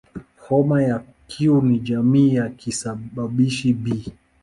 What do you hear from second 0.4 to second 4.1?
Homa ya Q ni jamii ya kisababishi "B".